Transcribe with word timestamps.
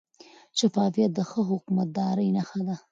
شفافیت 0.57 1.11
د 1.17 1.19
ښه 1.29 1.41
حکومتدارۍ 1.49 2.27
نښه 2.35 2.61
ده. 2.67 2.75